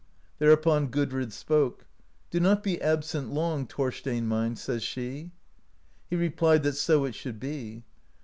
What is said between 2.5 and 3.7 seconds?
be absent long,